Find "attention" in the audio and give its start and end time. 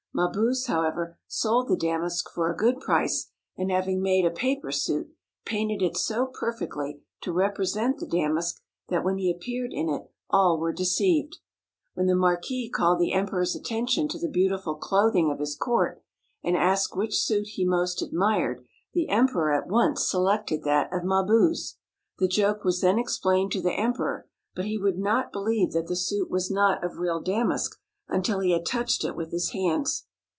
13.55-14.09